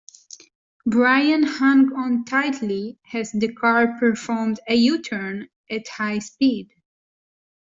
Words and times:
Brian 0.87 1.43
hung 1.43 1.93
on 1.93 2.25
tightly 2.25 2.97
as 3.13 3.31
the 3.33 3.53
car 3.53 3.99
performed 3.99 4.59
a 4.67 4.73
U-turn 4.73 5.47
at 5.69 5.87
high 5.89 6.17
speed. 6.17 6.71